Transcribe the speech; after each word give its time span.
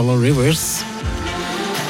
Hello 0.00 0.14
Rivers. 0.14 0.82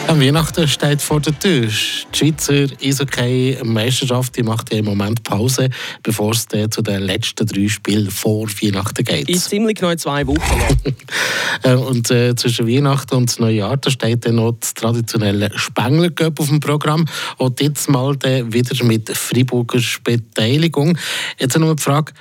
Am 0.08 0.20
Weihnachten 0.20 0.66
steht 0.66 1.00
vor 1.00 1.20
der 1.20 1.38
Tür. 1.38 1.68
Die 1.68 2.16
Schweizer 2.16 2.66
Eishockey-Meisterschaft 2.82 4.36
macht 4.42 4.72
ja 4.72 4.80
im 4.80 4.86
Moment 4.86 5.22
Pause, 5.22 5.70
bevor 6.02 6.32
es 6.32 6.48
zu 6.48 6.82
den 6.82 7.02
letzten 7.02 7.46
drei 7.46 7.68
Spielen 7.68 8.10
vor 8.10 8.48
Weihnachten 8.48 9.04
geht. 9.04 9.28
In 9.28 9.38
ziemlich 9.38 9.78
genau 9.78 9.94
zwei 9.94 10.26
Wochen 10.26 10.60
äh, 11.62 11.74
und 11.74 12.10
äh, 12.10 12.34
zwischen 12.34 12.66
Weihnachten 12.66 13.14
und 13.14 13.38
Neujahr 13.38 13.76
da 13.76 13.88
steht 13.92 14.26
dann 14.26 14.34
noch 14.34 14.56
das 14.58 14.74
traditionelle 14.74 15.52
Spengler 15.54 16.10
auf 16.36 16.48
dem 16.48 16.58
Programm. 16.58 17.04
Und 17.36 17.60
jetzt 17.60 17.88
mal 17.88 18.16
wieder 18.20 18.84
mit 18.84 19.08
Freiburger 19.16 19.78
Beteiligung. 20.02 20.98
Jetzt 21.38 21.56
noch 21.56 21.76
die 21.76 21.82
Frage, 21.84 22.12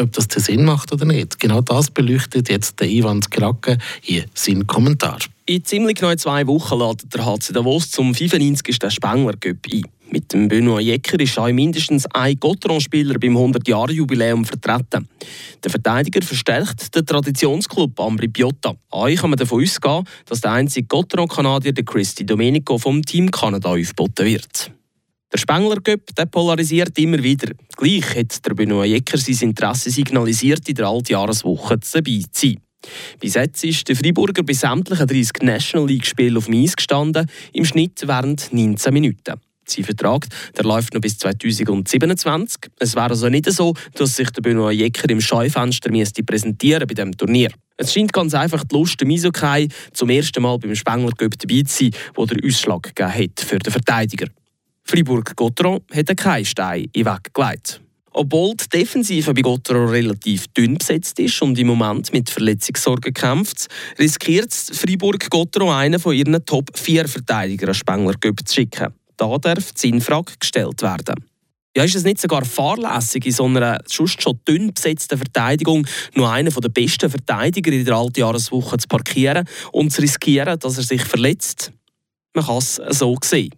ob 0.00 0.12
das 0.12 0.28
den 0.28 0.42
Sinn 0.42 0.64
macht 0.64 0.92
oder 0.92 1.04
nicht. 1.04 1.38
Genau 1.40 1.60
das 1.60 1.90
beleuchtet 1.90 2.48
jetzt 2.48 2.80
der 2.80 2.88
Ivan 2.88 3.22
Skrake 3.22 3.78
in 4.06 4.24
seinem 4.34 4.66
Kommentar. 4.66 5.18
In 5.46 5.64
ziemlich 5.64 5.96
genau 5.96 6.14
zwei 6.14 6.46
Wochen 6.46 6.78
ladet 6.78 7.14
der 7.14 7.24
HC 7.24 7.52
Davos 7.52 7.90
zum 7.90 8.14
95. 8.14 8.76
Spengler 8.92 9.34
Cup 9.40 9.56
ein. 9.72 9.82
Mit 10.10 10.32
dem 10.32 10.48
Benoit 10.48 10.84
Jecker 10.84 11.20
ist 11.20 11.38
auch 11.38 11.52
mindestens 11.52 12.06
ein 12.06 12.36
Gotteron-Spieler 12.40 13.18
beim 13.18 13.36
100-Jahre-Jubiläum 13.36 14.46
vertreten. 14.46 15.06
Der 15.62 15.70
Verteidiger 15.70 16.22
verstärkt 16.22 16.94
den 16.94 17.04
Traditionsclub 17.04 18.00
Ambri 18.00 18.28
Piotta. 18.28 18.74
Euch 18.90 19.20
kann 19.20 19.30
man 19.30 19.38
davon 19.38 19.62
ausgehen, 19.62 20.04
dass 20.24 20.40
der 20.40 20.52
einzige 20.52 20.86
Gotteron-Kanadier, 20.86 21.74
Christy 21.84 22.24
Domenico, 22.24 22.78
vom 22.78 23.02
Team 23.02 23.30
Kanada 23.30 23.68
aufgeboten 23.68 24.24
wird. 24.24 24.70
Der 25.30 25.38
Spengler 25.38 25.80
Cup 25.82 26.14
der 26.16 26.24
polarisiert 26.24 26.98
immer 26.98 27.22
wieder. 27.22 27.52
Gleich 27.76 28.16
hat 28.16 28.46
der 28.46 28.54
Benoit 28.54 28.88
Jecker 28.88 29.18
sein 29.18 29.50
Interesse 29.50 29.90
signalisiert, 29.90 30.66
in 30.66 30.74
der 30.74 30.86
Altjahreswoche 30.86 31.78
dabei 31.92 32.22
zu 32.32 32.46
sein. 32.46 32.60
Bis 33.20 33.34
jetzt 33.34 33.62
ist 33.62 33.86
der 33.88 33.96
Freiburger 33.96 34.42
bei 34.42 34.54
sämtlichen 34.54 35.06
30 35.06 35.42
National 35.42 35.88
League-Spielen 35.88 36.38
auf 36.38 36.48
Eis 36.48 36.76
gestanden, 36.76 37.26
im 37.52 37.66
Schnitt 37.66 38.00
während 38.06 38.52
19 38.54 38.94
Minuten. 38.94 39.34
Sein 39.66 39.84
Vertrag 39.84 40.26
der 40.56 40.64
läuft 40.64 40.94
noch 40.94 41.02
bis 41.02 41.18
2027. 41.18 42.70
Es 42.78 42.94
wäre 42.94 43.10
also 43.10 43.28
nicht 43.28 43.52
so, 43.52 43.74
dass 43.96 44.16
sich 44.16 44.30
der 44.30 44.40
Benoit 44.40 44.78
Jecker 44.78 45.10
im 45.10 45.20
Scheufenster 45.20 45.90
präsentieren 46.24 46.86
bei 46.86 46.94
diesem 46.94 47.14
Turnier. 47.14 47.50
Es 47.76 47.92
scheint 47.92 48.14
ganz 48.14 48.32
einfach 48.32 48.64
die 48.64 48.74
Lust 48.74 48.98
dem 48.98 49.10
Eishockey 49.10 49.68
zum 49.92 50.08
ersten 50.08 50.42
Mal 50.42 50.58
beim 50.58 50.74
Spengler 50.74 51.12
Cup 51.12 51.38
dabei 51.38 51.62
zu 51.64 51.84
sein, 51.84 51.90
der 52.16 52.46
Ausschlag 52.46 52.94
gegeben 52.94 53.12
hat 53.12 53.40
für 53.40 53.58
den 53.58 53.72
Verteidiger. 53.72 54.28
Fribourg-Gotteron 54.88 55.80
hat 55.94 56.16
keinen 56.16 56.44
Stein 56.46 56.88
in 56.92 57.04
Weg 57.04 57.34
gelegt. 57.34 57.80
Obwohl 58.12 58.54
die 58.56 58.68
Defensive 58.70 59.34
bei 59.34 59.42
Gotteron 59.42 59.90
relativ 59.90 60.48
dünn 60.48 60.78
besetzt 60.78 61.20
ist 61.20 61.42
und 61.42 61.58
im 61.58 61.66
Moment 61.66 62.10
mit 62.14 62.30
Verletzungssorgen 62.30 63.12
kämpft, 63.12 63.66
riskiert 63.98 64.52
Fribourg-Gotteron 64.52 65.74
einen 65.74 66.00
von 66.00 66.14
ihren 66.14 66.42
Top 66.46 66.70
4 66.74 67.06
Verteidigern 67.06 67.74
Spengler 67.74 68.14
zu 68.44 68.54
schicken. 68.54 68.94
Da 69.18 69.36
darf 69.36 69.72
die 69.72 69.80
Sinnfrage 69.80 70.32
gestellt 70.40 70.80
werden. 70.80 71.22
Ja, 71.76 71.84
ist 71.84 71.94
es 71.94 72.04
nicht 72.04 72.20
sogar 72.20 72.46
fahrlässig, 72.46 73.26
in 73.26 73.32
so 73.32 73.44
einer 73.44 73.78
sonst 73.84 74.22
schon 74.22 74.40
dünn 74.48 74.72
besetzten 74.72 75.18
Verteidigung 75.18 75.86
nur 76.14 76.30
einen 76.30 76.52
der 76.52 76.68
besten 76.70 77.10
Verteidiger 77.10 77.70
in 77.72 77.84
der 77.84 77.94
Altjahreswoche 77.94 78.78
zu 78.78 78.88
parkieren 78.88 79.46
und 79.70 79.92
zu 79.92 80.00
riskieren, 80.00 80.58
dass 80.58 80.78
er 80.78 80.82
sich 80.82 81.04
verletzt? 81.04 81.72
Man 82.34 82.46
kann 82.46 82.56
es 82.56 82.80
so 82.90 83.16
sehen. 83.22 83.57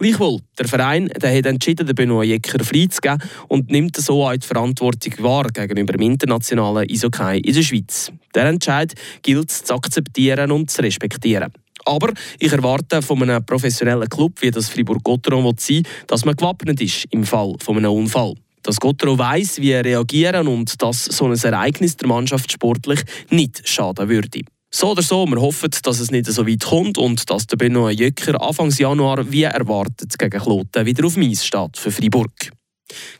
Gleichwohl, 0.00 0.38
der 0.56 0.68
Verein 0.68 1.08
der 1.08 1.36
hat 1.36 1.46
entschieden, 1.46 1.84
den 1.84 1.96
Benoit 1.96 2.28
Jecker 2.28 2.62
freizugeben 2.62 3.18
und 3.48 3.68
nimmt 3.68 3.96
so 3.96 4.24
auch 4.24 4.36
die 4.36 4.46
Verantwortung 4.46 5.12
wahr 5.18 5.48
gegenüber 5.48 5.94
dem 5.94 6.02
internationalen 6.02 6.88
Eishockey 6.88 7.40
in 7.40 7.52
der 7.52 7.62
Schweiz. 7.62 8.12
Der 8.32 8.44
Entscheid 8.44 8.94
gilt 9.22 9.50
zu 9.50 9.74
akzeptieren 9.74 10.52
und 10.52 10.70
zu 10.70 10.82
respektieren. 10.82 11.52
Aber 11.84 12.12
ich 12.38 12.52
erwarte 12.52 13.02
von 13.02 13.24
einem 13.24 13.44
professionellen 13.44 14.08
Club 14.08 14.40
wie 14.40 14.52
das 14.52 14.68
Fribourg-Gotteron 14.68 15.52
sein, 15.58 15.82
dass 16.06 16.24
man 16.24 16.36
gewappnet 16.36 16.80
ist 16.80 17.06
im 17.10 17.24
Fall 17.24 17.54
von 17.58 17.78
einem 17.78 17.90
Unfall. 17.90 18.34
Dass 18.62 18.78
Gotteron 18.78 19.18
weiss, 19.18 19.60
wie 19.60 19.72
reagieren 19.72 20.46
und 20.46 20.80
dass 20.80 21.06
so 21.06 21.26
ein 21.26 21.34
Ereignis 21.34 21.96
der 21.96 22.06
Mannschaft 22.06 22.52
sportlich 22.52 23.00
nicht 23.30 23.68
schaden 23.68 24.08
würde. 24.08 24.42
So 24.70 24.90
oder 24.90 25.02
so, 25.02 25.26
wir 25.26 25.40
hoffen, 25.40 25.70
dass 25.82 25.98
es 25.98 26.10
nicht 26.10 26.26
so 26.26 26.46
weit 26.46 26.64
kommt 26.64 26.98
und 26.98 27.30
dass 27.30 27.46
der 27.46 27.56
Benoit 27.56 27.98
Jöcker 27.98 28.40
Anfang 28.40 28.70
Januar 28.70 29.30
wie 29.32 29.44
erwartet 29.44 30.18
gegen 30.18 30.40
Kloten 30.40 30.84
wieder 30.84 31.06
auf 31.06 31.16
Mies 31.16 31.44
steht 31.44 31.78
für 31.78 31.90
Freiburg. 31.90 32.50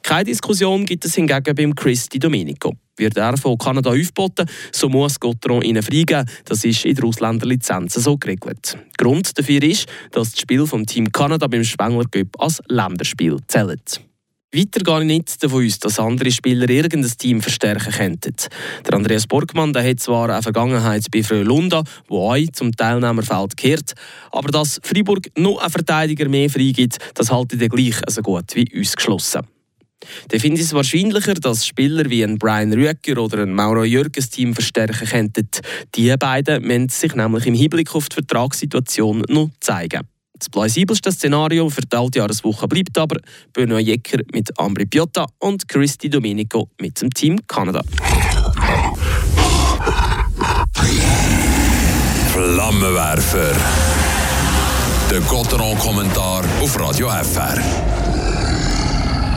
Keine 0.02 0.24
Diskussion 0.24 0.84
gibt 0.84 1.04
es 1.04 1.14
hingegen 1.14 1.54
beim 1.54 1.74
Chris 1.74 2.08
Di 2.08 2.18
Domenico. 2.18 2.74
Wird 2.96 3.16
er 3.16 3.36
von 3.36 3.56
Kanada 3.56 3.90
aufgeboten, 3.90 4.48
so 4.72 4.88
muss 4.88 5.20
Gotteron 5.20 5.62
ihnen 5.62 5.82
freigeben. 5.82 6.28
Das 6.44 6.64
ist 6.64 6.84
in 6.84 6.94
der 6.94 7.04
Ausländerlizenz 7.04 7.94
so 7.94 8.16
geregelt. 8.16 8.76
Grund 8.96 9.38
dafür 9.38 9.62
ist, 9.62 9.86
dass 10.10 10.32
das 10.32 10.40
Spiel 10.40 10.66
vom 10.66 10.84
Team 10.84 11.10
Kanada 11.12 11.46
beim 11.46 11.64
Spengler 11.64 12.06
Cup 12.10 12.28
als 12.38 12.60
Länderspiel 12.68 13.38
zählt. 13.46 14.07
Weiter 14.50 15.00
ich 15.00 15.06
nicht 15.06 15.44
davon 15.44 15.66
aus, 15.66 15.78
dass 15.78 16.00
andere 16.00 16.30
Spieler 16.30 16.70
irgendein 16.70 17.12
Team 17.18 17.42
verstärken 17.42 17.92
könnten. 17.92 18.34
Der 18.86 18.94
Andreas 18.94 19.26
Borgmann 19.26 19.74
der 19.74 19.86
hat 19.86 20.00
zwar 20.00 20.30
eine 20.30 20.42
Vergangenheit 20.42 21.04
bei 21.12 21.22
Frölunda, 21.22 21.84
wo 22.06 22.32
auch 22.32 22.52
zum 22.54 22.72
Teilnehmerfeld 22.74 23.58
gehört, 23.58 23.92
aber 24.30 24.48
dass 24.48 24.80
Freiburg 24.82 25.28
noch 25.36 25.58
einen 25.58 25.70
Verteidiger 25.70 26.30
mehr 26.30 26.48
freigibt, 26.48 26.96
das 27.12 27.30
halte 27.30 27.62
ich 27.62 27.70
gleich 27.70 28.00
so 28.08 28.22
gut 28.22 28.54
wie 28.54 28.66
ausgeschlossen. 28.80 29.42
Dann 30.28 30.40
finde 30.40 30.60
ich 30.60 30.66
es 30.66 30.72
wahrscheinlicher, 30.72 31.34
dass 31.34 31.66
Spieler 31.66 32.08
wie 32.08 32.24
ein 32.24 32.38
Brian 32.38 32.72
Rüeger 32.72 33.20
oder 33.20 33.42
ein 33.42 33.52
Mauro 33.52 33.84
Jürgens 33.84 34.30
Team 34.30 34.54
verstärken 34.54 35.08
könnten. 35.08 35.48
Die 35.94 36.16
beiden 36.16 36.66
müssen 36.66 36.88
sich 36.88 37.14
nämlich 37.14 37.44
im 37.46 37.54
Hinblick 37.54 37.94
auf 37.94 38.08
die 38.08 38.14
Vertragssituation 38.14 39.24
noch 39.28 39.50
zeigen. 39.60 40.08
Das 40.38 40.48
plausibelste 40.48 41.10
Szenario 41.10 41.68
für 41.68 41.80
die 41.80 41.96
Altjahreswoche 41.96 42.68
bleibt 42.68 42.96
aber 42.96 43.20
Benoit 43.52 43.84
Jecker 43.84 44.20
mit 44.32 44.56
Ambri 44.58 44.86
Piotta 44.86 45.26
und 45.38 45.66
Christy 45.66 46.08
Domenico 46.08 46.70
mit 46.80 47.00
dem 47.00 47.10
Team 47.10 47.38
Kanada. 47.46 47.82
Flammenwerfer. 52.32 53.56
Der 55.10 55.20
Gotteron-Kommentar 55.20 56.44
auf 56.60 56.78
Radio 56.78 57.08
FR. 57.08 58.17